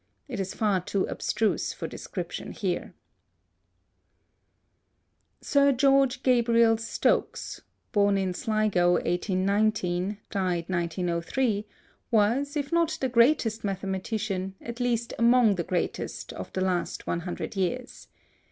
It 0.27 0.39
is 0.39 0.55
far 0.55 0.81
too 0.81 1.05
abstruse 1.05 1.73
for 1.73 1.85
description 1.87 2.53
here. 2.53 2.95
Sir 5.41 5.71
George 5.71 6.23
Gabriel 6.23 6.77
Stokes 6.77 7.61
(born 7.91 8.17
in 8.17 8.33
Sligo 8.33 8.93
1819, 8.93 10.17
d. 10.31 10.35
1903) 10.39 11.67
was, 12.09 12.57
if 12.57 12.71
not 12.71 12.97
the 12.99 13.09
greatest 13.09 13.63
mathematician, 13.63 14.55
at 14.59 14.79
least 14.79 15.13
among 15.19 15.53
the 15.53 15.63
greatest, 15.63 16.33
of 16.33 16.51
the 16.53 16.61
last 16.61 17.03
hundred 17.03 17.55
years. 17.55 18.07